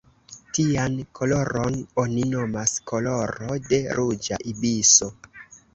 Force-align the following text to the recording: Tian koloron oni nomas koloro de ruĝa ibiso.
Tian 0.57 0.95
koloron 1.19 1.77
oni 2.05 2.25
nomas 2.31 2.75
koloro 2.93 3.61
de 3.69 3.83
ruĝa 4.01 4.43
ibiso. 4.55 5.17